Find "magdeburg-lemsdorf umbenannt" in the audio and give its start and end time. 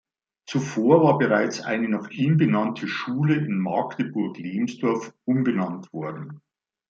3.59-5.93